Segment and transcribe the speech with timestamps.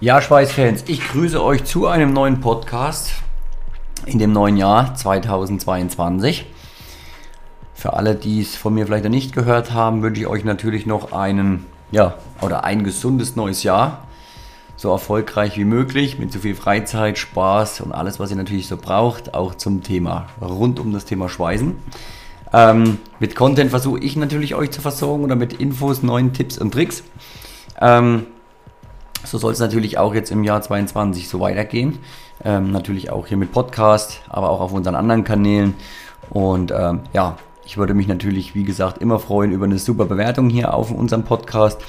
[0.00, 3.10] Ja, Schweißfans, ich grüße euch zu einem neuen Podcast
[4.06, 6.46] in dem neuen Jahr 2022.
[7.74, 10.86] Für alle, die es von mir vielleicht noch nicht gehört haben, wünsche ich euch natürlich
[10.86, 14.06] noch einen, ja, oder ein gesundes neues Jahr.
[14.76, 18.76] So erfolgreich wie möglich, mit so viel Freizeit, Spaß und alles, was ihr natürlich so
[18.76, 21.76] braucht, auch zum Thema, rund um das Thema Schweißen.
[22.52, 26.70] Ähm, mit Content versuche ich natürlich euch zu versorgen oder mit Infos, neuen Tipps und
[26.70, 27.02] Tricks.
[27.80, 28.26] Ähm,
[29.30, 31.98] so soll es natürlich auch jetzt im Jahr 2022 so weitergehen.
[32.44, 35.74] Ähm, natürlich auch hier mit Podcast, aber auch auf unseren anderen Kanälen.
[36.30, 40.48] Und ähm, ja, ich würde mich natürlich, wie gesagt, immer freuen über eine super Bewertung
[40.48, 41.80] hier auf unserem Podcast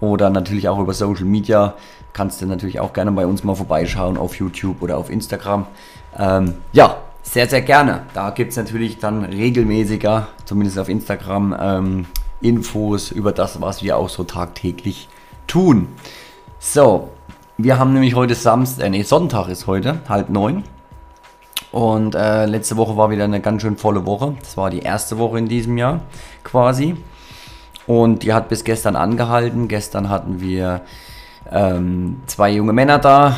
[0.00, 1.74] oder natürlich auch über Social Media.
[2.12, 5.66] Kannst du natürlich auch gerne bei uns mal vorbeischauen auf YouTube oder auf Instagram.
[6.18, 8.02] Ähm, ja, sehr, sehr gerne.
[8.12, 12.06] Da gibt es natürlich dann regelmäßiger, zumindest auf Instagram, ähm,
[12.42, 15.08] Infos über das, was wir auch so tagtäglich
[15.46, 15.88] tun.
[16.66, 17.10] So,
[17.58, 20.64] wir haben nämlich heute Samstag, äh, nee, Sonntag ist heute, halb neun.
[21.70, 24.34] Und äh, letzte Woche war wieder eine ganz schön volle Woche.
[24.40, 26.00] Das war die erste Woche in diesem Jahr
[26.42, 26.96] quasi.
[27.86, 29.68] Und die hat bis gestern angehalten.
[29.68, 30.80] Gestern hatten wir
[31.52, 33.36] ähm, zwei junge Männer da,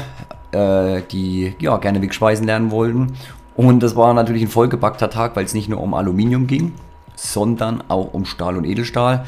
[0.52, 3.16] äh, die ja gerne Wegschweißen lernen wollten.
[3.56, 6.74] Und das war natürlich ein vollgepackter Tag, weil es nicht nur um Aluminium ging,
[7.16, 9.26] sondern auch um Stahl und Edelstahl.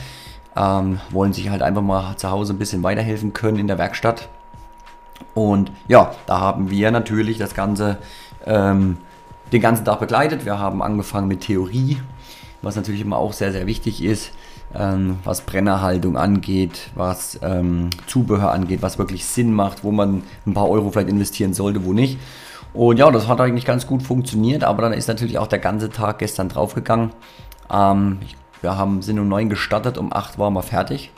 [0.58, 4.28] Ähm, wollen sich halt einfach mal zu Hause ein bisschen weiterhelfen können in der Werkstatt.
[5.34, 7.98] Und ja, da haben wir natürlich das Ganze
[8.44, 8.98] ähm,
[9.52, 10.44] den ganzen Tag begleitet.
[10.44, 11.98] Wir haben angefangen mit Theorie,
[12.62, 14.32] was natürlich immer auch sehr, sehr wichtig ist,
[14.74, 20.54] ähm, was Brennerhaltung angeht, was ähm, Zubehör angeht, was wirklich Sinn macht, wo man ein
[20.54, 22.18] paar Euro vielleicht investieren sollte, wo nicht.
[22.74, 25.88] Und ja, das hat eigentlich ganz gut funktioniert, aber dann ist natürlich auch der ganze
[25.88, 27.10] Tag gestern draufgegangen.
[27.72, 28.18] Ähm,
[28.62, 31.10] wir haben, sind um 9 gestartet, um 8 waren wir fertig.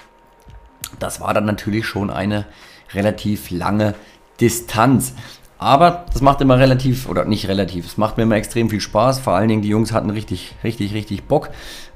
[0.98, 2.46] Das war dann natürlich schon eine
[2.92, 3.94] relativ lange
[4.40, 5.14] Distanz.
[5.58, 9.20] Aber das macht immer relativ, oder nicht relativ, es macht mir immer extrem viel Spaß.
[9.20, 11.50] Vor allen Dingen die Jungs hatten richtig, richtig, richtig Bock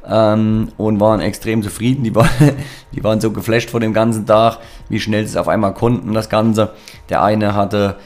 [0.06, 2.04] ähm, und waren extrem zufrieden.
[2.04, 2.28] Die, war,
[2.92, 4.58] die waren so geflasht vor dem ganzen Tag,
[4.90, 6.72] wie schnell sie es auf einmal konnten, das Ganze.
[7.08, 7.96] Der eine hatte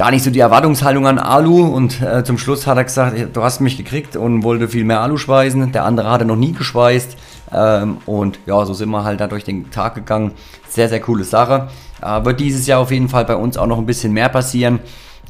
[0.00, 3.42] gar nicht so die Erwartungshaltung an Alu und äh, zum Schluss hat er gesagt, du
[3.42, 5.72] hast mich gekriegt und wollte viel mehr Alu schweißen.
[5.72, 7.18] Der andere hatte noch nie geschweißt
[7.52, 10.32] ähm, und ja, so sind wir halt da durch den Tag gegangen.
[10.70, 11.68] Sehr, sehr coole Sache.
[12.00, 14.78] Äh, wird dieses Jahr auf jeden Fall bei uns auch noch ein bisschen mehr passieren.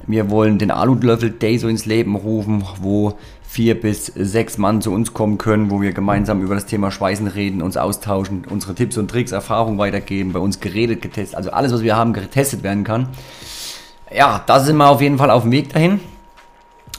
[0.06, 4.92] Wir wollen den Alu-Löffel Day so ins Leben rufen, wo vier bis sechs Mann zu
[4.92, 8.96] uns kommen können, wo wir gemeinsam über das Thema Schweißen reden, uns austauschen, unsere Tipps
[8.98, 12.84] und Tricks, Erfahrungen weitergeben, bei uns geredet, getestet, also alles, was wir haben, getestet werden
[12.84, 13.08] kann
[14.12, 16.00] ja, da sind wir auf jeden Fall auf dem Weg dahin.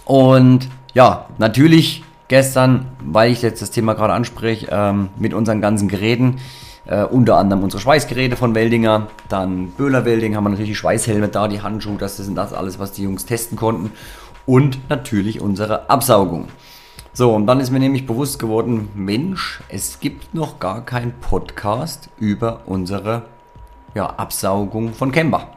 [0.05, 5.88] Und ja, natürlich gestern, weil ich jetzt das Thema gerade anspreche, ähm, mit unseren ganzen
[5.88, 6.39] Geräten,
[6.85, 11.27] äh, unter anderem unsere Schweißgeräte von Weldinger, dann Böhler Welding, haben wir natürlich die Schweißhelme
[11.27, 13.91] da, die Handschuhe, das sind das alles, was die Jungs testen konnten.
[14.45, 16.47] Und natürlich unsere Absaugung.
[17.13, 22.09] So, und dann ist mir nämlich bewusst geworden, Mensch, es gibt noch gar keinen Podcast
[22.17, 23.23] über unsere
[23.93, 25.49] ja, Absaugung von Kemba.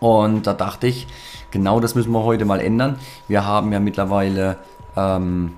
[0.00, 1.06] Und da dachte ich,
[1.50, 2.98] genau das müssen wir heute mal ändern.
[3.28, 4.56] Wir haben ja mittlerweile,
[4.96, 5.54] ähm,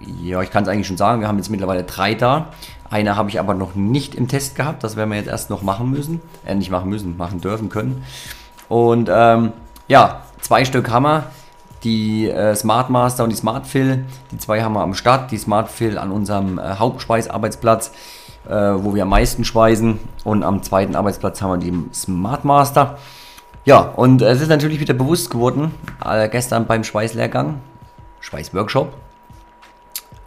[0.00, 2.46] ja, ich kann es eigentlich schon sagen, wir haben jetzt mittlerweile drei da.
[2.90, 4.84] Eine habe ich aber noch nicht im Test gehabt.
[4.84, 6.20] Das werden wir jetzt erst noch machen müssen.
[6.46, 8.04] Äh, nicht machen müssen, machen dürfen können.
[8.68, 9.52] Und ähm,
[9.88, 11.24] ja, zwei Stück Hammer.
[11.82, 14.06] Die äh, Smart Master und die Smart Fill.
[14.30, 15.30] Die zwei haben wir am Start.
[15.32, 17.92] Die Smart Fill an unserem äh, Hauptspeisarbeitsplatz,
[18.48, 19.98] äh, wo wir am meisten schweißen.
[20.24, 22.96] Und am zweiten Arbeitsplatz haben wir die Smart Master.
[23.66, 25.72] Ja, und es ist natürlich wieder bewusst geworden,
[26.04, 27.60] äh, gestern beim Schweißlehrgang,
[28.20, 28.94] Schweißworkshop,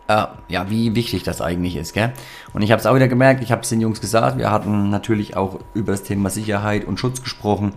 [0.08, 2.14] äh, ja, wie wichtig das eigentlich ist, gell?
[2.54, 4.90] Und ich habe es auch wieder gemerkt, ich habe es den Jungs gesagt, wir hatten
[4.90, 7.74] natürlich auch über das Thema Sicherheit und Schutz gesprochen,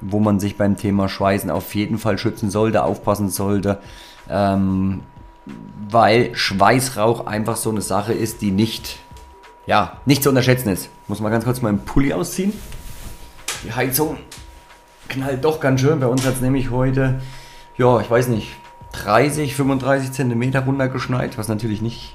[0.00, 3.80] wo man sich beim Thema Schweißen auf jeden Fall schützen sollte, aufpassen sollte,
[4.30, 5.02] ähm,
[5.90, 9.00] weil Schweißrauch einfach so eine Sache ist, die nicht,
[9.66, 10.88] ja, nicht zu unterschätzen ist.
[11.08, 12.54] Muss mal ganz kurz meinen Pulli ausziehen.
[13.64, 14.16] Die Heizung
[15.08, 16.00] knallt doch ganz schön.
[16.00, 17.20] Bei uns hat es nämlich heute,
[17.76, 18.56] ja, ich weiß nicht,
[18.92, 22.14] 30, 35 Zentimeter runtergeschneit, was natürlich nicht.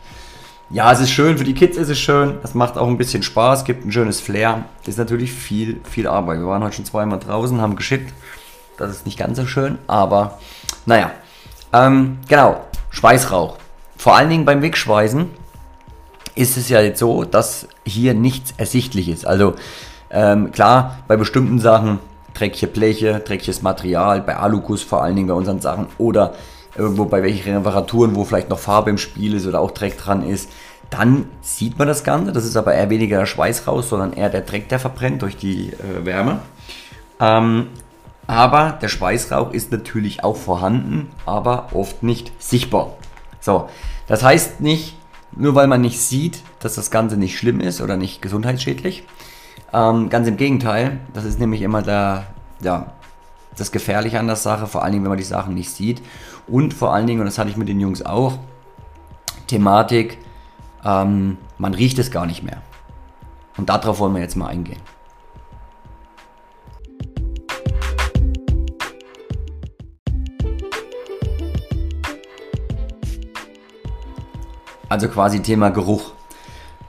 [0.70, 2.38] Ja, es ist schön, für die Kids ist es schön.
[2.44, 4.66] Es macht auch ein bisschen Spaß, gibt ein schönes Flair.
[4.86, 6.40] Ist natürlich viel, viel Arbeit.
[6.40, 8.14] Wir waren heute schon zweimal draußen, haben geschippt.
[8.78, 10.38] Das ist nicht ganz so schön, aber
[10.86, 11.12] naja.
[11.74, 13.58] Ähm, genau, Schweißrauch.
[13.98, 15.28] Vor allen Dingen beim Wegschweißen
[16.36, 19.26] ist es ja jetzt so, dass hier nichts ersichtlich ist.
[19.26, 19.56] Also
[20.10, 22.00] ähm, klar, bei bestimmten Sachen
[22.40, 26.34] dreckige Bleche, dreckiges Material, bei Aluguss vor allen Dingen bei unseren Sachen oder
[26.76, 30.24] irgendwo bei welchen Reparaturen, wo vielleicht noch Farbe im Spiel ist oder auch Dreck dran
[30.24, 30.50] ist.
[30.90, 32.32] dann sieht man das Ganze.
[32.32, 35.38] Das ist aber eher weniger der Schweiß raus, sondern eher der Dreck, der verbrennt durch
[35.38, 36.40] die äh, Wärme.
[37.20, 37.68] Ähm,
[38.26, 42.96] aber der Schweißrauch ist natürlich auch vorhanden, aber oft nicht sichtbar.
[43.40, 43.70] So,
[44.08, 44.96] das heißt nicht,
[45.36, 49.04] nur weil man nicht sieht, dass das Ganze nicht schlimm ist oder nicht gesundheitsschädlich.
[49.72, 52.26] Ähm, ganz im Gegenteil, das ist nämlich immer der,
[52.62, 52.94] ja,
[53.56, 56.02] das Gefährliche an der Sache, vor allen Dingen, wenn man die Sachen nicht sieht.
[56.48, 58.40] Und vor allen Dingen, und das hatte ich mit den Jungs auch,
[59.48, 60.18] Thematik,
[60.84, 62.62] ähm, man riecht es gar nicht mehr.
[63.58, 64.80] Und darauf wollen wir jetzt mal eingehen.
[74.88, 76.14] Also quasi Thema Geruch.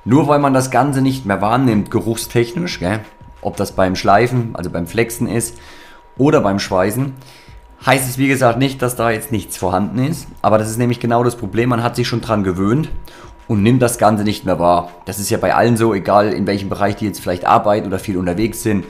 [0.04, 3.00] Nur weil man das Ganze nicht mehr wahrnimmt, geruchstechnisch, gell,
[3.42, 5.58] ob das beim Schleifen, also beim Flexen ist
[6.16, 7.14] oder beim Schweißen,
[7.84, 10.26] heißt es wie gesagt nicht, dass da jetzt nichts vorhanden ist.
[10.42, 12.90] Aber das ist nämlich genau das Problem, man hat sich schon dran gewöhnt
[13.48, 14.90] und nimmt das Ganze nicht mehr wahr.
[15.06, 17.98] Das ist ja bei allen so, egal in welchem Bereich die jetzt vielleicht arbeiten oder
[17.98, 18.84] viel unterwegs sind.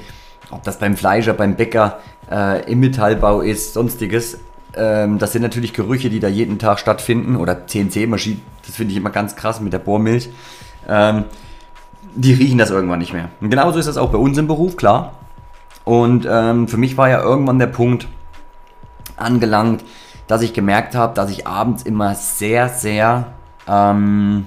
[0.51, 1.99] Ob das beim Fleischer, beim Bäcker,
[2.31, 4.39] äh, im Metallbau ist, sonstiges.
[4.77, 7.37] Ähm, das sind natürlich Gerüche, die da jeden Tag stattfinden.
[7.37, 10.29] Oder CNC-Maschinen, das finde ich immer ganz krass mit der Bohrmilch.
[10.91, 11.25] Ähm,
[12.15, 13.29] die riechen das irgendwann nicht mehr.
[13.41, 15.13] Und genauso ist das auch bei uns im Beruf, klar.
[15.85, 18.09] Und ähm, für mich war ja irgendwann der Punkt
[19.17, 19.85] angelangt,
[20.27, 23.33] dass ich gemerkt habe, dass ich abends immer sehr, sehr,
[23.67, 24.47] ähm,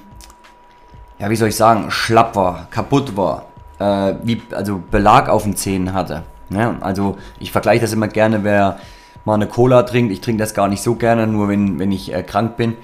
[1.20, 3.46] ja, wie soll ich sagen, schlapp war, kaputt war,
[3.80, 6.24] äh, wie, also Belag auf den Zähnen hatte.
[6.50, 8.78] Ja, also ich vergleiche das immer gerne, wer
[9.26, 10.12] mal eine Cola trinkt.
[10.12, 12.76] Ich trinke das gar nicht so gerne, nur wenn, wenn ich äh, krank bin.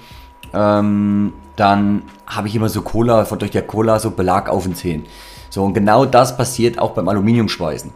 [0.52, 5.04] Ähm, dann habe ich immer so Cola, durch der Cola so Belag auf den Zähnen.
[5.50, 7.92] So, und genau das passiert auch beim Aluminiumschweißen.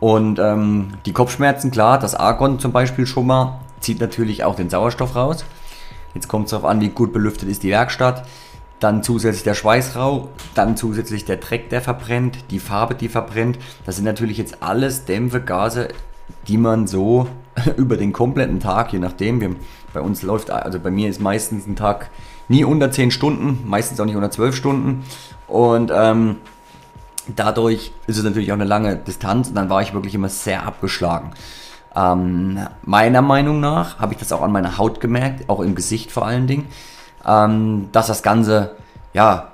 [0.00, 4.70] Und ähm, die Kopfschmerzen, klar, das Argon zum Beispiel schon mal, zieht natürlich auch den
[4.70, 5.44] Sauerstoff raus.
[6.14, 8.26] Jetzt kommt es darauf an, wie gut belüftet ist die Werkstatt.
[8.80, 13.58] Dann zusätzlich der Schweißrauch, dann zusätzlich der Dreck, der verbrennt, die Farbe, die verbrennt.
[13.84, 15.88] Das sind natürlich jetzt alles Dämpfe, Gase,
[16.48, 17.26] die man so
[17.76, 19.54] über den kompletten Tag, je nachdem, wir,
[19.92, 22.08] bei uns läuft, also bei mir ist meistens ein Tag
[22.48, 25.04] nie unter 10 Stunden, meistens auch nicht unter 12 Stunden.
[25.46, 26.36] Und ähm,
[27.34, 30.64] dadurch ist es natürlich auch eine lange Distanz und dann war ich wirklich immer sehr
[30.64, 31.32] abgeschlagen.
[31.94, 36.10] Ähm, meiner Meinung nach habe ich das auch an meiner Haut gemerkt, auch im Gesicht
[36.10, 36.66] vor allen Dingen,
[37.26, 38.76] ähm, dass das Ganze
[39.12, 39.52] ja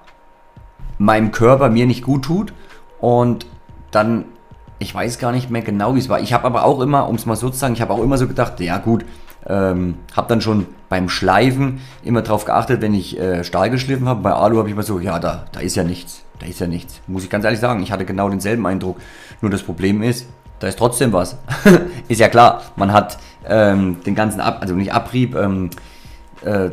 [0.99, 2.53] meinem Körper mir nicht gut tut
[3.01, 3.47] und
[3.91, 4.27] dann
[4.79, 6.21] ich weiß gar nicht mehr genau, wie es war.
[6.21, 8.17] Ich habe aber auch immer, um es mal so zu sagen, ich habe auch immer
[8.17, 9.05] so gedacht, ja gut,
[9.49, 14.23] ähm, habe dann schon beim Schleifen immer darauf geachtet, wenn ich äh, Stahl geschliffen habe.
[14.23, 16.23] Bei Alu habe ich immer so, ja, da, da ist ja nichts.
[16.39, 17.01] Da ist ja nichts.
[17.07, 18.99] Muss ich ganz ehrlich sagen, ich hatte genau denselben Eindruck.
[19.41, 20.27] Nur das Problem ist,
[20.61, 21.37] da ist trotzdem was.
[22.09, 25.71] ist ja klar, man hat ähm, den ganzen Ab, also nicht Abrieb, ähm,
[26.45, 26.71] äh,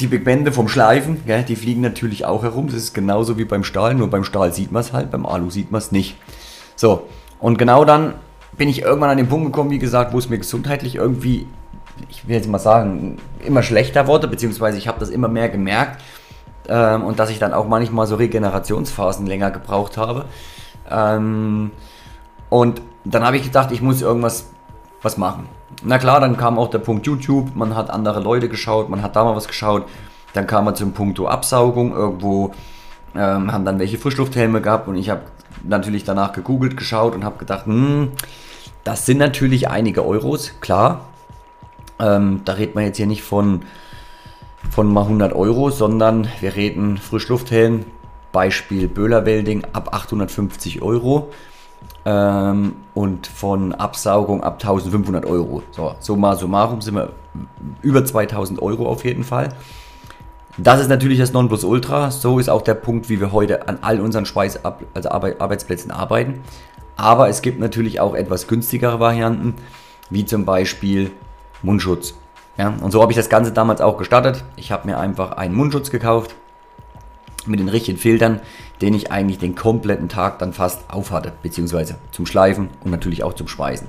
[0.00, 2.66] die Bände vom Schleifen, gell, die fliegen natürlich auch herum.
[2.66, 5.50] Das ist genauso wie beim Stahl, nur beim Stahl sieht man es halt, beim Alu
[5.50, 6.16] sieht man es nicht.
[6.74, 7.06] So,
[7.38, 8.14] und genau dann
[8.56, 11.46] bin ich irgendwann an den Punkt gekommen, wie gesagt, wo es mir gesundheitlich irgendwie,
[12.08, 16.02] ich will jetzt mal sagen, immer schlechter wurde, beziehungsweise ich habe das immer mehr gemerkt
[16.68, 20.24] ähm, und dass ich dann auch manchmal so Regenerationsphasen länger gebraucht habe.
[20.90, 21.70] Ähm,
[22.50, 24.46] und dann habe ich gedacht, ich muss irgendwas
[25.02, 25.48] was machen.
[25.82, 29.16] Na klar, dann kam auch der Punkt YouTube, man hat andere Leute geschaut, man hat
[29.16, 29.84] da mal was geschaut.
[30.32, 32.52] Dann kam man zum Punkt Absaugung, irgendwo
[33.14, 35.22] ähm, haben dann welche Frischlufthelme gehabt und ich habe
[35.62, 38.12] natürlich danach gegoogelt, geschaut und habe gedacht, hm,
[38.82, 41.02] das sind natürlich einige Euros, klar.
[41.98, 43.62] Ähm, da redet man jetzt hier nicht von,
[44.70, 47.84] von mal 100 Euro, sondern wir reden Frischlufthelm,
[48.32, 51.30] Beispiel Böhler-Welding ab 850 Euro
[52.04, 55.62] ähm, und von Absaugung ab 1500 Euro.
[55.70, 57.12] So, summa summarum sind wir
[57.82, 59.50] über 2000 Euro auf jeden Fall.
[60.56, 62.10] Das ist natürlich das Nonplusultra.
[62.10, 64.60] So ist auch der Punkt, wie wir heute an all unseren Schweiß
[64.94, 66.42] also Arbeitsplätzen arbeiten.
[66.96, 69.54] Aber es gibt natürlich auch etwas günstigere Varianten,
[70.10, 71.10] wie zum Beispiel
[71.64, 72.14] Mundschutz.
[72.56, 74.44] Ja, und so habe ich das Ganze damals auch gestartet.
[74.56, 76.34] Ich habe mir einfach einen Mundschutz gekauft
[77.46, 78.40] mit den richtigen Filtern,
[78.80, 83.34] den ich eigentlich den kompletten Tag dann fast aufhatte, beziehungsweise zum Schleifen und natürlich auch
[83.34, 83.88] zum Schweißen.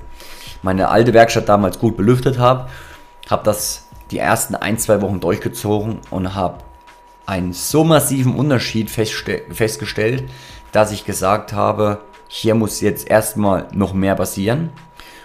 [0.62, 2.68] Meine alte Werkstatt damals gut belüftet habe,
[3.30, 6.58] habe das die ersten ein, zwei Wochen durchgezogen und habe
[7.24, 10.24] einen so massiven Unterschied festgestellt,
[10.72, 14.70] dass ich gesagt habe, hier muss jetzt erstmal noch mehr passieren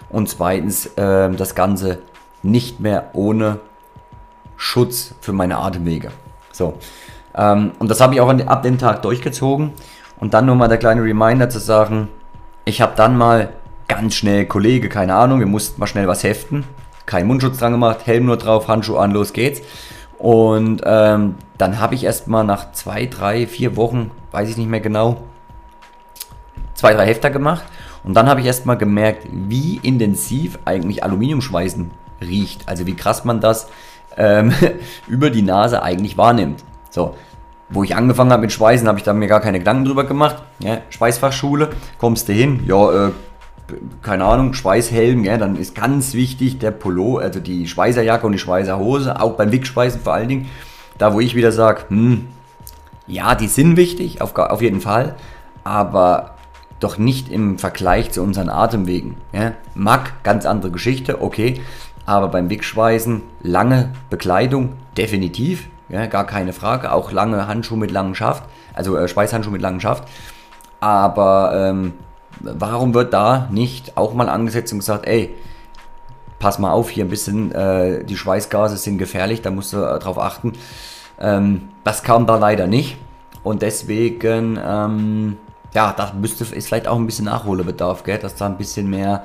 [0.10, 2.00] und zweitens äh, das Ganze
[2.44, 3.60] nicht mehr ohne
[4.58, 6.12] Schutz für meine Atemwege.
[6.52, 6.76] So,
[7.36, 9.72] ähm, und das habe ich auch an, ab dem Tag durchgezogen
[10.20, 12.10] und dann nur mal der kleine Reminder zu sagen,
[12.66, 13.50] ich habe dann mal
[13.88, 16.66] ganz schnell Kollege, keine Ahnung, wir mussten mal schnell was heften
[17.12, 19.62] kein Mundschutz dran gemacht, Helm nur drauf, Handschuhe an, los geht's.
[20.18, 24.80] Und ähm, dann habe ich erstmal nach zwei, drei, vier Wochen, weiß ich nicht mehr
[24.80, 25.18] genau,
[26.74, 27.64] zwei, drei Hefter gemacht.
[28.04, 31.92] Und dann habe ich erstmal gemerkt, wie intensiv eigentlich Aluminiumschweißen
[32.22, 32.68] riecht.
[32.68, 33.68] Also wie krass man das
[34.18, 34.54] ähm,
[35.08, 36.64] über die Nase eigentlich wahrnimmt.
[36.90, 37.16] So,
[37.70, 40.44] wo ich angefangen habe mit Schweißen, habe ich da mir gar keine Gedanken drüber gemacht.
[40.60, 43.12] Ja, Schweißfachschule, kommst du hin, ja, äh,
[44.02, 48.40] keine Ahnung, Schweißhelm, ja, dann ist ganz wichtig der Polo, also die Schweißerjacke und die
[48.40, 50.50] Schweißerhose, auch beim Wickschweißen vor allen Dingen.
[50.98, 52.28] Da, wo ich wieder sage, hm,
[53.08, 55.16] ja, die sind wichtig, auf, auf jeden Fall,
[55.64, 56.36] aber
[56.80, 59.16] doch nicht im Vergleich zu unseren Atemwegen.
[59.32, 59.54] Ja.
[59.76, 61.62] Mack, ganz andere Geschichte, okay,
[62.06, 68.16] aber beim Wickschweißen lange Bekleidung, definitiv, ja, gar keine Frage, auch lange Handschuhe mit langem
[68.16, 68.44] Schaft,
[68.74, 70.08] also äh, Schweißhandschuhe mit langem Schaft,
[70.80, 71.94] aber ähm,
[72.40, 75.36] warum wird da nicht auch mal angesetzt und gesagt, ey,
[76.42, 80.00] pass mal auf, hier ein bisschen, äh, die Schweißgase sind gefährlich, da musst du äh,
[80.00, 80.54] drauf achten.
[81.20, 82.98] Ähm, das kam da leider nicht.
[83.44, 85.38] Und deswegen, ähm,
[85.74, 89.24] ja, da müsste, ist vielleicht auch ein bisschen Nachholbedarf, gell, dass da ein bisschen mehr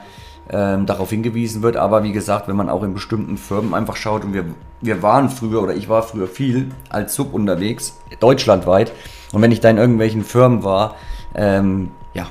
[0.50, 1.76] ähm, darauf hingewiesen wird.
[1.76, 4.44] Aber wie gesagt, wenn man auch in bestimmten Firmen einfach schaut und wir,
[4.80, 8.92] wir waren früher oder ich war früher viel als Sub unterwegs, deutschlandweit.
[9.32, 10.94] Und wenn ich da in irgendwelchen Firmen war,
[11.34, 12.26] ähm, ja,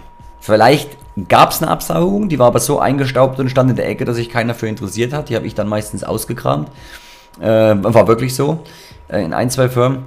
[0.45, 0.95] Vielleicht
[1.27, 4.17] gab es eine Absaugung, die war aber so eingestaubt und stand in der Ecke, dass
[4.17, 5.29] sich keiner für interessiert hat.
[5.29, 6.69] Die habe ich dann meistens ausgekramt.
[7.39, 8.60] Äh, war wirklich so.
[9.07, 10.03] Äh, in ein, zwei Firmen.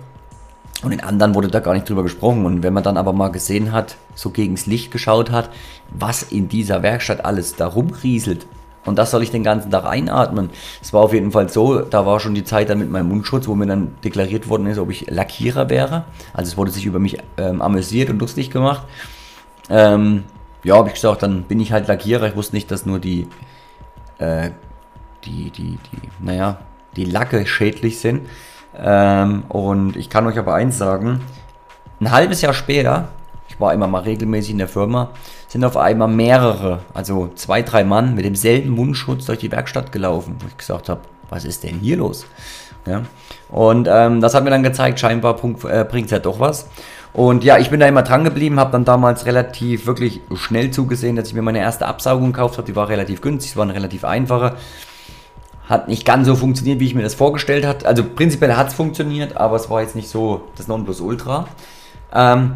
[0.83, 2.47] Und in anderen wurde da gar nicht drüber gesprochen.
[2.47, 5.51] Und wenn man dann aber mal gesehen hat, so gegens Licht geschaut hat,
[5.91, 8.47] was in dieser Werkstatt alles da rumrieselt,
[8.89, 10.49] und das soll ich den ganzen Tag einatmen.
[10.81, 13.47] Es war auf jeden Fall so, da war schon die Zeit dann mit meinem Mundschutz,
[13.47, 16.05] wo mir dann deklariert worden ist, ob ich Lackierer wäre.
[16.33, 18.87] Also es wurde sich über mich ähm, amüsiert und lustig gemacht.
[19.69, 20.25] Ähm,
[20.65, 22.29] ja, habe ich gesagt, dann bin ich halt Lackierer.
[22.29, 23.29] Ich wusste nicht, dass nur die,
[24.19, 24.51] äh,
[25.25, 26.59] die, die, die, naja,
[26.97, 28.27] die Lacke schädlich sind.
[28.77, 31.21] Ähm, und ich kann euch aber eins sagen,
[32.01, 33.09] ein halbes Jahr später,
[33.49, 35.11] ich war immer mal regelmäßig in der Firma,
[35.49, 40.37] sind auf einmal mehrere, also zwei, drei Mann mit demselben Mundschutz durch die Werkstatt gelaufen,
[40.41, 42.27] wo ich gesagt habe, was ist denn hier los?
[42.87, 43.03] Ja?
[43.49, 46.69] Und ähm, das hat mir dann gezeigt, scheinbar äh, bringt es ja doch was.
[47.13, 51.17] Und ja, ich bin da immer dran geblieben, habe dann damals relativ wirklich schnell zugesehen,
[51.17, 52.67] dass ich mir meine erste Absaugung gekauft habe.
[52.67, 54.57] Die war relativ günstig, es war eine relativ einfache.
[55.69, 57.85] Hat nicht ganz so funktioniert, wie ich mir das vorgestellt habe.
[57.87, 61.47] Also prinzipiell hat es funktioniert, aber es war jetzt nicht so das Nonplusultra.
[62.13, 62.55] Ähm,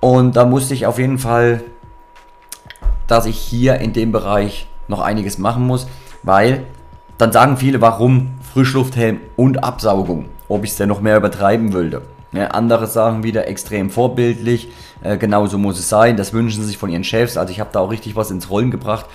[0.00, 1.62] und da musste ich auf jeden Fall,
[3.06, 5.86] dass ich hier in dem Bereich noch einiges machen muss,
[6.22, 6.64] weil
[7.16, 12.02] dann sagen viele, warum Frischlufthelm und Absaugung, ob ich es denn noch mehr übertreiben würde.
[12.32, 14.68] Ja, andere sagen wieder extrem vorbildlich,
[15.02, 17.36] äh, genauso muss es sein, das wünschen sie sich von ihren Chefs.
[17.36, 19.06] Also ich habe da auch richtig was ins Rollen gebracht,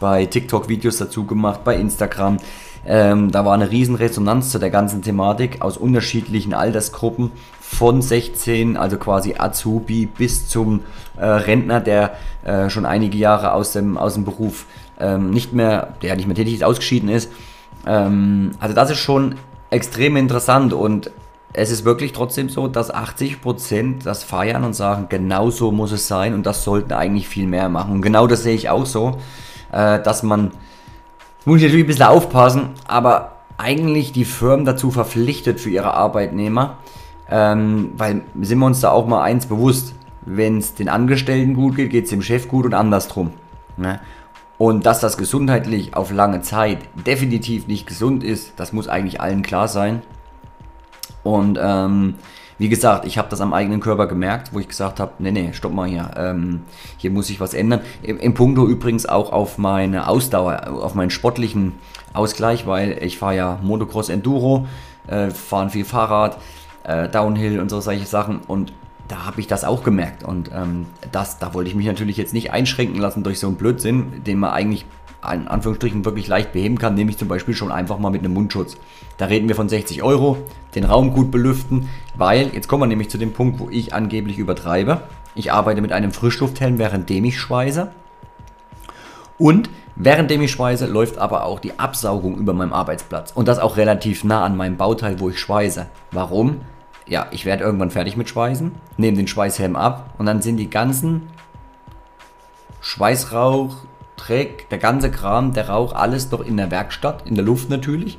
[0.00, 2.38] bei TikTok Videos dazu gemacht, bei Instagram.
[2.86, 8.76] Ähm, da war eine riesen Resonanz zu der ganzen Thematik aus unterschiedlichen Altersgruppen von 16,
[8.76, 10.80] also quasi Azubi, bis zum
[11.16, 12.12] äh, Rentner, der
[12.44, 14.66] äh, schon einige Jahre aus dem, aus dem Beruf
[15.00, 17.30] ähm, nicht mehr, der nicht mehr tätig ist, ausgeschieden ist.
[17.86, 19.36] Ähm, also das ist schon
[19.70, 21.10] extrem interessant und
[21.52, 26.08] es ist wirklich trotzdem so, dass 80% das feiern und sagen, genau so muss es
[26.08, 27.92] sein und das sollten eigentlich viel mehr machen.
[27.92, 29.18] Und genau das sehe ich auch so,
[29.72, 30.50] äh, dass man,
[31.44, 36.78] muss ich natürlich ein bisschen aufpassen, aber eigentlich die Firmen dazu verpflichtet für ihre Arbeitnehmer,
[37.30, 41.76] ähm, weil sind wir uns da auch mal eins bewusst, wenn es den Angestellten gut
[41.76, 43.32] geht, geht es dem Chef gut und andersrum.
[43.76, 44.00] Ne?
[44.56, 49.42] Und dass das gesundheitlich auf lange Zeit definitiv nicht gesund ist, das muss eigentlich allen
[49.42, 50.02] klar sein.
[51.22, 52.14] Und ähm,
[52.58, 55.52] wie gesagt, ich habe das am eigenen Körper gemerkt, wo ich gesagt habe, nee, nee,
[55.52, 56.62] stopp mal hier, ähm,
[56.96, 57.80] hier muss sich was ändern.
[58.02, 61.72] Im, Im Punkto übrigens auch auf meine Ausdauer, auf meinen sportlichen
[62.12, 64.66] Ausgleich, weil ich fahre ja Motocross Enduro,
[65.06, 66.38] äh, fahren viel Fahrrad,
[66.84, 68.72] äh, Downhill und so solche Sachen und
[69.08, 72.32] da habe ich das auch gemerkt und ähm, das, da wollte ich mich natürlich jetzt
[72.32, 74.86] nicht einschränken lassen durch so einen Blödsinn, den man eigentlich
[75.32, 78.76] in Anführungsstrichen wirklich leicht beheben kann, nämlich zum Beispiel schon einfach mal mit einem Mundschutz.
[79.16, 80.38] Da reden wir von 60 Euro,
[80.74, 84.38] den Raum gut belüften, weil, jetzt kommen wir nämlich zu dem Punkt, wo ich angeblich
[84.38, 85.02] übertreibe.
[85.34, 87.90] Ich arbeite mit einem Frischlufthelm, währenddem ich schweiße.
[89.38, 93.32] Und währenddem ich schweiße, läuft aber auch die Absaugung über meinem Arbeitsplatz.
[93.32, 95.86] Und das auch relativ nah an meinem Bauteil, wo ich schweiße.
[96.12, 96.60] Warum?
[97.06, 100.70] Ja, ich werde irgendwann fertig mit Schweißen, nehme den Schweißhelm ab und dann sind die
[100.70, 101.28] ganzen
[102.80, 103.76] Schweißrauch,
[104.16, 108.18] Dreck, der ganze Kram, der Rauch, alles doch in der Werkstatt, in der Luft natürlich.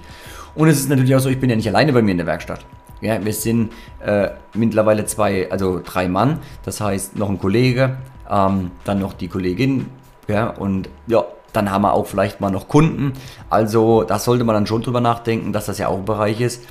[0.56, 2.28] Und es ist natürlich auch so, ich bin ja nicht alleine bei mir in der
[2.28, 2.66] Werkstatt.
[3.02, 3.72] Ja, wir sind
[4.04, 7.98] äh, mittlerweile zwei, also drei Mann, das heißt noch ein Kollege,
[8.30, 9.88] ähm, dann noch die Kollegin,
[10.28, 13.14] ja, und ja, dann haben wir auch vielleicht mal noch Kunden.
[13.50, 16.64] Also da sollte man dann schon drüber nachdenken, dass das ja auch ein Bereich ist,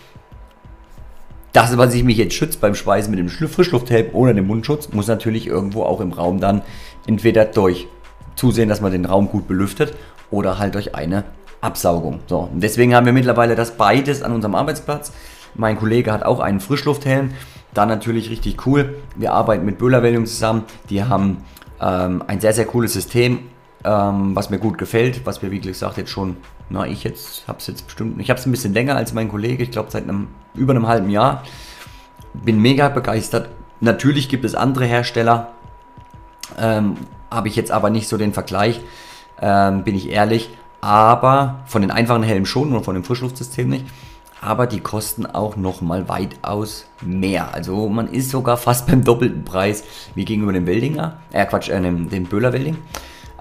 [1.52, 5.06] das, was ich mich jetzt schützt beim Schweißen mit dem Frischlufthelm ohne den Mundschutz, muss
[5.06, 6.62] natürlich irgendwo auch im Raum dann
[7.06, 7.86] entweder durch
[8.36, 9.94] zusehen, dass man den Raum gut belüftet
[10.30, 11.24] oder halt durch eine
[11.60, 12.20] Absaugung.
[12.26, 15.12] So, und deswegen haben wir mittlerweile das beides an unserem Arbeitsplatz.
[15.54, 17.30] Mein Kollege hat auch einen Frischlufthelm.
[17.72, 18.96] Da natürlich richtig cool.
[19.16, 20.64] Wir arbeiten mit Böhler Welding zusammen.
[20.90, 21.38] Die haben
[21.80, 23.40] ähm, ein sehr, sehr cooles System,
[23.84, 26.36] ähm, was mir gut gefällt, was wir, wie gesagt, jetzt schon,
[26.70, 29.28] na, ich jetzt habe es jetzt bestimmt, ich habe es ein bisschen länger als mein
[29.28, 31.42] Kollege, ich glaube seit einem, über einem halben Jahr.
[32.32, 33.48] Bin mega begeistert.
[33.80, 35.52] Natürlich gibt es andere Hersteller,
[36.58, 36.96] ähm,
[37.34, 38.80] habe ich jetzt aber nicht so den Vergleich,
[39.40, 40.50] ähm, bin ich ehrlich.
[40.80, 43.86] Aber von den einfachen Helmen schon und von dem Frischluftsystem nicht.
[44.42, 47.54] Aber die kosten auch nochmal weitaus mehr.
[47.54, 51.16] Also man ist sogar fast beim doppelten Preis wie gegenüber dem Weldinger.
[51.32, 52.76] Äh, Quatsch, äh, dem, dem Böhler Welding.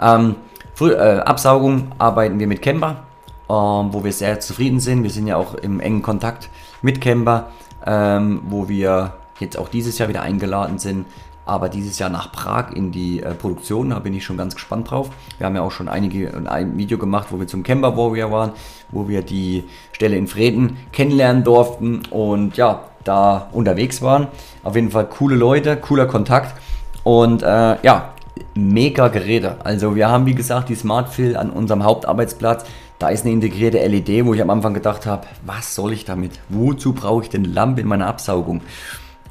[0.02, 0.36] Ähm,
[0.80, 3.04] äh, Absaugung arbeiten wir mit Camber,
[3.50, 5.04] ähm, wo wir sehr zufrieden sind.
[5.04, 6.50] Wir sind ja auch im engen Kontakt
[6.82, 7.52] mit Camber,
[7.86, 11.06] ähm, wo wir jetzt auch dieses Jahr wieder eingeladen sind,
[11.46, 13.90] aber dieses Jahr nach Prag in die äh, Produktion.
[13.90, 15.10] Da bin ich schon ganz gespannt drauf.
[15.38, 18.52] Wir haben ja auch schon einige ein Video gemacht, wo wir zum Camber Warrior waren,
[18.92, 24.28] wo wir die Stelle in Freden kennenlernen durften und ja, da unterwegs waren.
[24.64, 26.56] Auf jeden Fall coole Leute, cooler Kontakt
[27.04, 28.14] und äh, ja,
[28.56, 29.58] mega Geräte.
[29.64, 32.66] Also wir haben wie gesagt die Smartfill an unserem Hauptarbeitsplatz.
[33.00, 36.40] Da ist eine integrierte LED, wo ich am Anfang gedacht habe, was soll ich damit?
[36.48, 38.62] Wozu brauche ich denn Lampe in meiner Absaugung?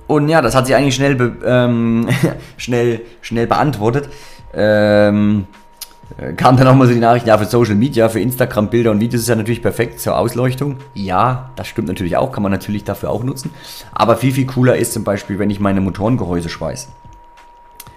[0.07, 2.09] Und ja, das hat sich eigentlich schnell, be ähm,
[2.57, 4.09] schnell, schnell beantwortet.
[4.55, 5.47] Ähm,
[6.19, 8.91] äh, kam dann auch mal so die Nachricht, ja, für Social Media, für Instagram, Bilder
[8.91, 10.77] und Videos ist ja natürlich perfekt zur Ausleuchtung.
[10.95, 13.51] Ja, das stimmt natürlich auch, kann man natürlich dafür auch nutzen.
[13.93, 16.89] Aber viel, viel cooler ist zum Beispiel, wenn ich meine Motorengehäuse schweiße.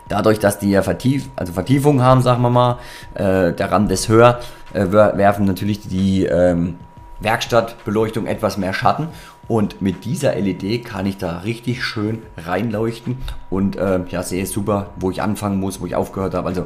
[0.08, 2.78] Dadurch, dass die ja Vertief also Vertiefung haben, sagen wir mal,
[3.16, 4.40] äh, der Rand ist höher,
[4.74, 6.76] äh, werfen natürlich die ähm,
[7.20, 9.08] Werkstattbeleuchtung etwas mehr Schatten
[9.48, 13.18] und mit dieser LED kann ich da richtig schön reinleuchten
[13.50, 16.48] und äh, ja, sehe super, wo ich anfangen muss, wo ich aufgehört habe.
[16.48, 16.66] Also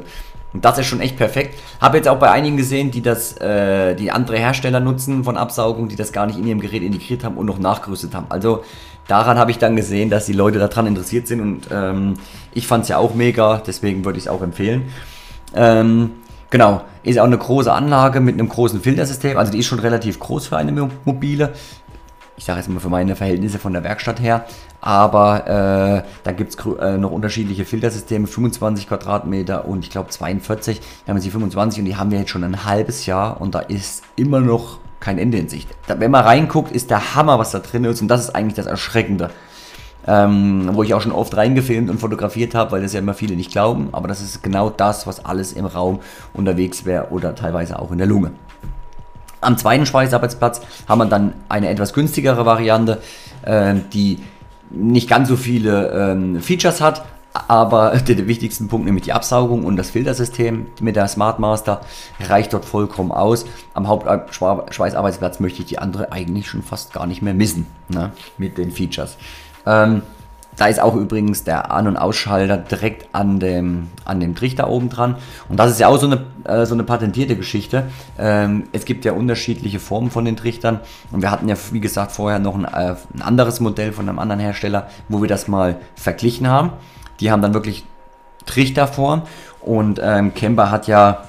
[0.52, 1.58] das ist schon echt perfekt.
[1.80, 5.88] Habe jetzt auch bei einigen gesehen, die das, äh, die andere Hersteller nutzen von Absaugung,
[5.88, 8.26] die das gar nicht in ihrem Gerät integriert haben und noch nachgerüstet haben.
[8.30, 8.64] Also
[9.06, 12.14] daran habe ich dann gesehen, dass die Leute daran interessiert sind und ähm,
[12.52, 14.84] ich fand es ja auch mega, deswegen würde ich es auch empfehlen.
[15.54, 16.12] Ähm,
[16.48, 20.18] genau, ist auch eine große Anlage mit einem großen Filtersystem, also die ist schon relativ
[20.18, 21.52] groß für eine mobile
[22.40, 24.46] ich sage jetzt mal für meine Verhältnisse von der Werkstatt her.
[24.80, 30.80] Aber äh, dann gibt es äh, noch unterschiedliche Filtersysteme, 25 Quadratmeter und ich glaube 42.
[30.80, 33.54] Da haben wir sie 25 und die haben wir jetzt schon ein halbes Jahr und
[33.54, 35.68] da ist immer noch kein Ende in Sicht.
[35.86, 38.54] Da, wenn man reinguckt, ist der Hammer, was da drin ist und das ist eigentlich
[38.54, 39.28] das Erschreckende.
[40.06, 43.36] Ähm, wo ich auch schon oft reingefilmt und fotografiert habe, weil das ja immer viele
[43.36, 46.00] nicht glauben, aber das ist genau das, was alles im Raum
[46.32, 48.32] unterwegs wäre oder teilweise auch in der Lunge.
[49.40, 53.00] Am zweiten Schweißarbeitsplatz haben wir dann eine etwas günstigere Variante,
[53.42, 54.18] äh, die
[54.70, 59.76] nicht ganz so viele ähm, Features hat, aber der, wichtigsten Punkt, nämlich die Absaugung und
[59.76, 61.80] das Filtersystem mit der Smart Master,
[62.20, 63.46] reicht dort vollkommen aus.
[63.74, 68.58] Am Hauptschweißarbeitsplatz möchte ich die andere eigentlich schon fast gar nicht mehr missen ne, mit
[68.58, 69.16] den Features.
[69.66, 70.02] Ähm,
[70.60, 74.90] da ist auch übrigens der An- und Ausschalter direkt an dem, an dem Trichter oben
[74.90, 75.16] dran.
[75.48, 77.84] Und das ist ja auch so eine, äh, so eine patentierte Geschichte.
[78.18, 80.80] Ähm, es gibt ja unterschiedliche Formen von den Trichtern.
[81.12, 84.18] Und wir hatten ja, wie gesagt, vorher noch ein, äh, ein anderes Modell von einem
[84.18, 86.72] anderen Hersteller, wo wir das mal verglichen haben.
[87.20, 87.86] Die haben dann wirklich
[88.44, 89.22] Trichterform.
[89.62, 91.24] Und ähm, Kemper hat ja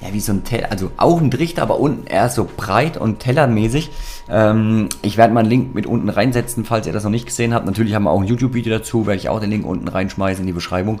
[0.00, 3.20] ja, wie so ein Teller, also auch ein Trichter, aber unten eher so breit und
[3.20, 3.90] tellermäßig.
[4.28, 7.54] Ähm, ich werde mal einen Link mit unten reinsetzen, falls ihr das noch nicht gesehen
[7.54, 7.64] habt.
[7.64, 10.46] Natürlich haben wir auch ein YouTube-Video dazu, werde ich auch den Link unten reinschmeißen in
[10.46, 11.00] die Beschreibung.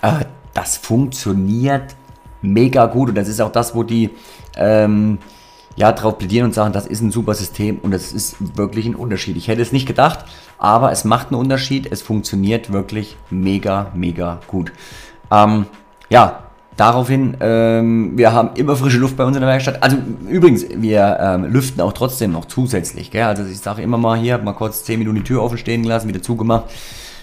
[0.00, 1.96] Äh, das funktioniert
[2.40, 4.10] mega gut und das ist auch das, wo die
[4.56, 5.18] ähm,
[5.76, 8.94] ja drauf plädieren und sagen, das ist ein super System und das ist wirklich ein
[8.94, 9.36] Unterschied.
[9.36, 10.24] Ich hätte es nicht gedacht,
[10.56, 11.90] aber es macht einen Unterschied.
[11.90, 14.72] Es funktioniert wirklich mega, mega gut.
[15.30, 15.66] Ähm,
[16.08, 16.43] ja,
[16.76, 19.80] Daraufhin, ähm, wir haben immer frische Luft bei uns in der Werkstatt.
[19.80, 19.96] Also
[20.28, 23.12] übrigens, wir ähm, lüften auch trotzdem noch zusätzlich.
[23.12, 23.22] Gell?
[23.22, 26.08] Also ich sage immer mal hier, mal kurz 10 Minuten die Tür offen stehen gelassen,
[26.08, 26.64] wieder zugemacht.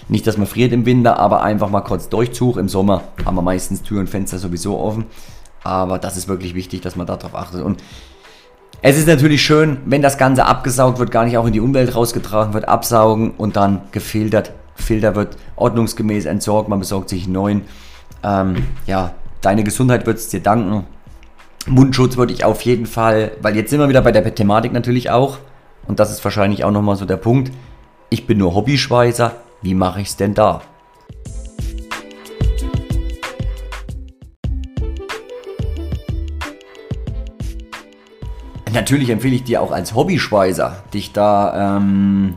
[0.08, 2.56] Nicht, dass man friert im Winter, aber einfach mal kurz Durchzug.
[2.56, 5.04] Im Sommer haben wir meistens Tür und Fenster sowieso offen.
[5.64, 7.62] Aber das ist wirklich wichtig, dass man darauf achtet.
[7.62, 7.82] Und
[8.80, 11.94] es ist natürlich schön, wenn das Ganze abgesaugt wird, gar nicht auch in die Umwelt
[11.94, 14.52] rausgetragen wird, absaugen und dann gefiltert.
[14.74, 17.62] Filter wird ordnungsgemäß entsorgt, man besorgt sich einen neuen.
[18.24, 19.12] Ähm, ja,
[19.42, 20.86] Deine Gesundheit wird es dir danken.
[21.66, 25.10] Mundschutz würde ich auf jeden Fall, weil jetzt sind wir wieder bei der Thematik natürlich
[25.10, 25.38] auch.
[25.88, 27.50] Und das ist wahrscheinlich auch nochmal so der Punkt.
[28.08, 29.32] Ich bin nur Hobbyschweißer.
[29.60, 30.62] Wie mache ich es denn da?
[38.72, 42.36] Natürlich empfehle ich dir auch als Hobbyschweißer, dich da ähm,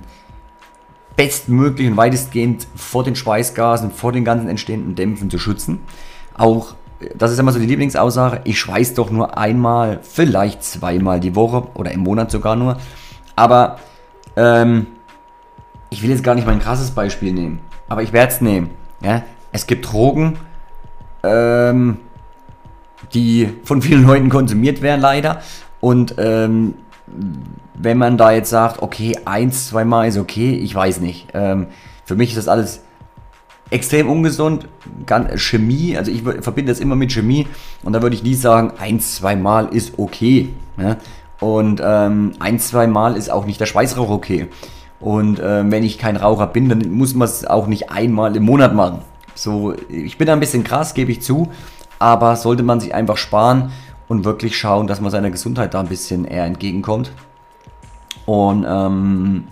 [1.15, 5.81] bestmöglich und weitestgehend vor den Schweißgasen, vor den ganzen entstehenden Dämpfen zu schützen.
[6.35, 6.75] Auch,
[7.15, 11.67] das ist immer so die Lieblingsaussage, ich schweiß doch nur einmal, vielleicht zweimal die Woche
[11.73, 12.77] oder im Monat sogar nur.
[13.35, 13.77] Aber
[14.35, 14.87] ähm,
[15.89, 18.69] ich will jetzt gar nicht mein krasses Beispiel nehmen, aber ich werde es nehmen.
[19.01, 19.23] Ja?
[19.51, 20.37] Es gibt Drogen,
[21.23, 21.97] ähm,
[23.13, 25.41] die von vielen Leuten konsumiert werden, leider.
[25.79, 26.75] Und ähm,
[27.75, 31.27] wenn man da jetzt sagt, okay, eins, zweimal ist okay, ich weiß nicht.
[31.33, 31.67] Ähm,
[32.05, 32.84] für mich ist das alles
[33.69, 34.67] extrem ungesund.
[35.35, 37.47] Chemie, also ich verbinde das immer mit Chemie
[37.83, 40.49] und da würde ich nie sagen, eins, zweimal ist okay.
[40.77, 40.97] Ne?
[41.39, 44.47] Und ähm, ein, zweimal ist auch nicht der Schweißrauch okay.
[44.99, 48.43] Und äh, wenn ich kein Raucher bin, dann muss man es auch nicht einmal im
[48.43, 49.01] Monat machen.
[49.33, 51.51] So, ich bin da ein bisschen krass, gebe ich zu,
[51.99, 53.71] aber sollte man sich einfach sparen
[54.07, 57.11] und wirklich schauen, dass man seiner Gesundheit da ein bisschen eher entgegenkommt.
[58.25, 59.47] Und ähm,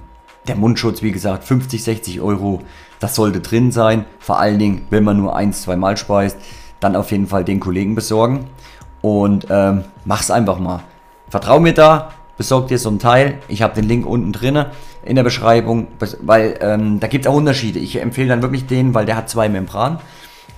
[0.48, 2.62] der Mundschutz, wie gesagt, 50, 60 Euro,
[3.04, 4.06] das sollte drin sein.
[4.20, 6.38] Vor allen Dingen, wenn man nur ein, zwei Mal speist,
[6.80, 8.48] dann auf jeden Fall den Kollegen besorgen.
[9.02, 10.84] Und ähm, mach's einfach mal.
[11.28, 13.40] Vertrau mir da, besorg dir so ein Teil.
[13.50, 14.66] Ich habe den Link unten drin
[15.04, 15.88] in der Beschreibung,
[16.22, 17.80] weil ähm, da gibt es auch Unterschiede.
[17.80, 20.00] Ich empfehle dann wirklich den, weil der hat zwei Membranen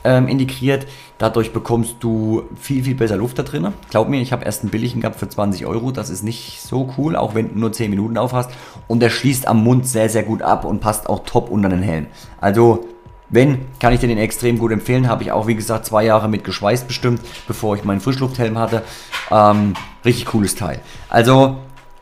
[0.05, 0.87] ähm, integriert.
[1.17, 3.73] Dadurch bekommst du viel, viel besser Luft da drin.
[3.89, 5.91] Glaub mir, ich habe erst einen billigen gehabt für 20 Euro.
[5.91, 8.51] Das ist nicht so cool, auch wenn du nur 10 Minuten auf hast.
[8.87, 11.81] Und der schließt am Mund sehr, sehr gut ab und passt auch top unter den
[11.81, 12.05] Helm.
[12.39, 12.85] Also,
[13.29, 15.09] wenn, kann ich dir den extrem gut empfehlen.
[15.09, 18.83] Habe ich auch, wie gesagt, zwei Jahre mit geschweißt bestimmt, bevor ich meinen Frischlufthelm hatte.
[19.31, 19.73] Ähm,
[20.05, 20.79] richtig cooles Teil.
[21.09, 21.57] Also,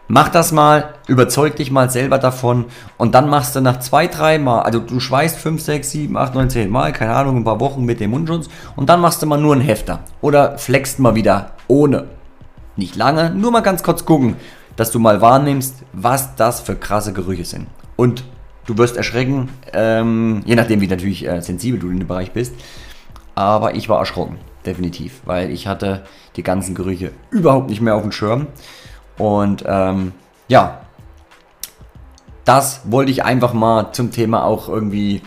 [0.09, 2.65] Mach das mal, überzeug dich mal selber davon
[2.97, 6.35] und dann machst du nach zwei, drei Mal, also du schweißt 5, 6, 7, 8,
[6.35, 9.25] 9, 10 Mal, keine Ahnung, ein paar Wochen mit dem Mundschutz und dann machst du
[9.25, 12.09] mal nur einen Hefter oder flext mal wieder ohne.
[12.75, 14.35] Nicht lange, nur mal ganz kurz gucken,
[14.75, 17.67] dass du mal wahrnimmst, was das für krasse Gerüche sind.
[17.95, 18.25] Und
[18.65, 22.55] du wirst erschrecken, ähm, je nachdem wie natürlich äh, sensibel du in dem Bereich bist.
[23.35, 26.03] Aber ich war erschrocken, definitiv, weil ich hatte
[26.35, 28.47] die ganzen Gerüche überhaupt nicht mehr auf dem Schirm.
[29.17, 30.13] Und ähm,
[30.47, 30.81] ja,
[32.45, 35.21] das wollte ich einfach mal zum Thema auch irgendwie,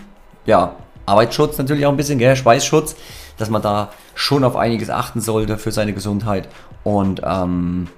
[0.45, 2.97] ja, Arbeitsschutz natürlich auch ein bisschen, gell, Schweißschutz,
[3.39, 6.49] dass man da schon auf einiges achten sollte für seine Gesundheit.
[6.85, 7.89] Und ähm,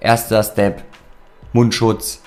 [0.00, 0.82] erster Step,
[1.52, 2.22] Mundschutz,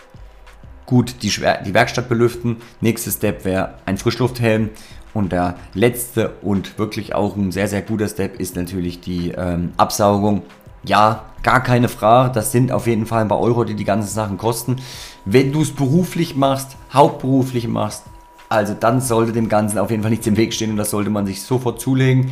[0.85, 2.57] gut die, die Werkstatt belüften.
[2.81, 4.69] Nächster Step wäre ein Frischlufthelm.
[5.13, 9.73] Und der letzte und wirklich auch ein sehr, sehr guter Step ist natürlich die ähm,
[9.77, 10.41] Absaugung
[10.83, 12.31] ja, gar keine Frage.
[12.33, 14.77] Das sind auf jeden Fall ein paar Euro, die die ganzen Sachen kosten.
[15.25, 18.03] Wenn du es beruflich machst, hauptberuflich machst,
[18.49, 21.09] also dann sollte dem Ganzen auf jeden Fall nichts im Weg stehen und das sollte
[21.09, 22.31] man sich sofort zulegen.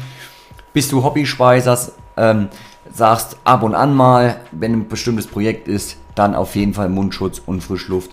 [0.74, 2.50] Bist du Hobbyschweißers, ähm,
[2.94, 7.42] sagst ab und an mal, wenn ein bestimmtes Projekt ist, dann auf jeden Fall Mundschutz
[7.46, 8.12] und Frischluft,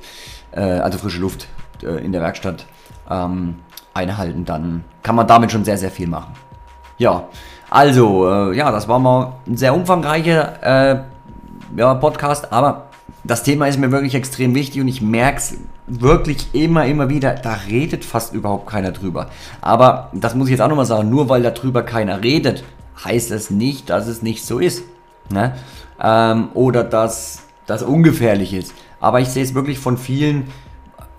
[0.53, 1.49] äh, also frische Luft
[1.83, 2.67] äh, in der Werkstatt
[3.11, 3.57] ähm,
[3.95, 6.33] einhalten, dann kann man damit schon sehr, sehr viel machen.
[6.97, 7.29] Ja,
[7.71, 11.01] also, äh, ja, das war mal ein sehr umfangreicher äh,
[11.77, 12.87] ja, Podcast, aber
[13.25, 15.55] das Thema ist mir wirklich extrem wichtig und ich merke es
[15.87, 19.29] wirklich immer, immer wieder, da redet fast überhaupt keiner drüber.
[19.61, 22.65] Aber das muss ich jetzt auch nochmal sagen, nur weil darüber keiner redet,
[23.05, 24.83] heißt es nicht, dass es nicht so ist.
[25.31, 25.55] Ne?
[26.03, 28.75] Ähm, oder dass das ungefährlich ist.
[29.01, 30.49] Aber ich sehe es wirklich von vielen,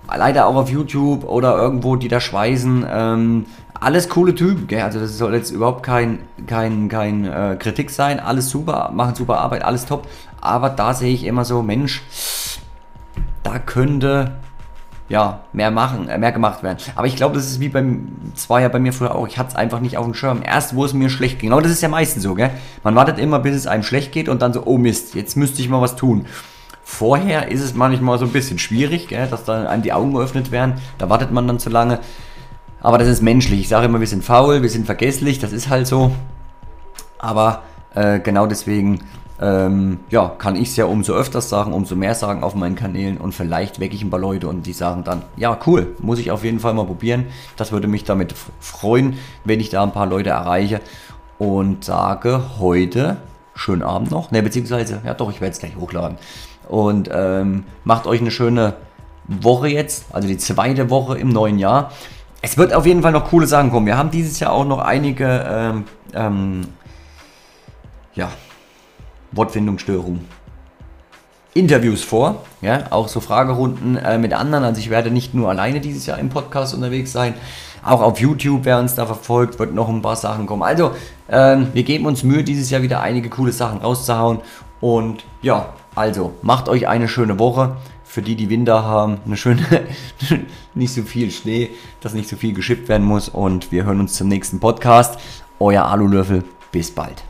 [0.07, 3.45] leider auch auf YouTube oder irgendwo, die da schweißen, ähm,
[3.79, 4.81] alles coole Typen, gell?
[4.81, 9.39] also das soll jetzt überhaupt kein, kein, kein äh, Kritik sein, alles super, machen super
[9.39, 10.07] Arbeit, alles top,
[10.41, 12.03] aber da sehe ich immer so, Mensch,
[13.43, 14.33] da könnte
[15.07, 16.77] ja mehr machen, äh, mehr gemacht werden.
[16.95, 19.37] Aber ich glaube, das ist wie beim, das war ja bei mir früher auch, ich
[19.37, 20.41] hatte es einfach nicht auf dem Schirm.
[20.43, 22.51] Erst, wo es mir schlecht ging, genau das ist ja meistens so, gell?
[22.83, 25.61] Man wartet immer, bis es einem schlecht geht und dann so, oh Mist, jetzt müsste
[25.61, 26.25] ich mal was tun.
[26.83, 30.51] Vorher ist es manchmal so ein bisschen schwierig, gell, dass dann einem die Augen geöffnet
[30.51, 31.99] werden, da wartet man dann zu lange.
[32.81, 33.61] Aber das ist menschlich.
[33.61, 36.11] Ich sage immer, wir sind faul, wir sind vergesslich, das ist halt so.
[37.17, 37.63] Aber
[37.93, 39.01] äh, genau deswegen
[39.41, 43.17] ähm, ja, kann ich es ja umso öfters sagen, umso mehr sagen auf meinen Kanälen
[43.17, 46.31] und vielleicht wecke ich ein paar Leute und die sagen dann, ja cool, muss ich
[46.31, 47.25] auf jeden Fall mal probieren.
[47.55, 50.81] Das würde mich damit freuen, wenn ich da ein paar Leute erreiche
[51.37, 53.17] und sage heute
[53.55, 56.17] schönen Abend noch, ne beziehungsweise, ja doch, ich werde es gleich hochladen
[56.69, 58.75] und ähm, macht euch eine schöne
[59.27, 61.91] Woche jetzt, also die zweite Woche im neuen Jahr
[62.41, 63.85] es wird auf jeden Fall noch coole Sachen kommen.
[63.85, 66.61] Wir haben dieses Jahr auch noch einige ähm, ähm,
[68.15, 68.29] ja,
[69.31, 70.25] Wortfindungsstörungen.
[71.53, 74.63] Interviews vor, ja, auch so Fragerunden äh, mit anderen.
[74.63, 77.33] Also ich werde nicht nur alleine dieses Jahr im Podcast unterwegs sein,
[77.83, 80.63] auch auf YouTube, wer uns da verfolgt, wird noch ein paar Sachen kommen.
[80.63, 80.91] Also
[81.29, 84.39] ähm, wir geben uns Mühe, dieses Jahr wieder einige coole Sachen rauszuhauen.
[84.79, 87.77] Und ja, also macht euch eine schöne Woche.
[88.09, 89.61] Für die, die Winter haben, eine schöne,
[90.73, 91.69] nicht so viel Schnee,
[92.01, 93.29] dass nicht so viel geschippt werden muss.
[93.29, 95.19] Und wir hören uns zum nächsten Podcast.
[95.59, 96.43] Euer Alulöffel.
[96.71, 97.28] Bis bald.